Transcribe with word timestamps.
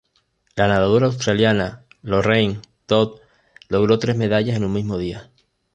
La 0.55 0.67
nadadora 0.67 1.05
australiana 1.05 1.85
Lorraine 2.01 2.59
Dodd 2.87 3.19
logró 3.69 3.99
tres 3.99 4.17
medallas 4.17 4.57
en 4.57 4.63
un 4.65 4.73
mismo 4.73 4.97
día. 4.97 5.29